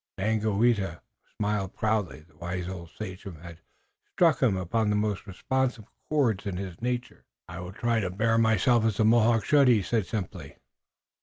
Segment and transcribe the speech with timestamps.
[0.17, 1.01] Daganoweda
[1.37, 2.21] smiled proudly.
[2.21, 3.59] The wise old sachem had
[4.13, 7.23] struck upon the most responsive chords in his nature.
[7.47, 10.57] "I will try to bear myself as a Mohawk should," he said simply.